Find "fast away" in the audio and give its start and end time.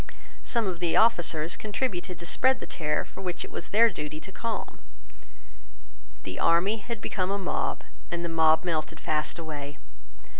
8.99-9.77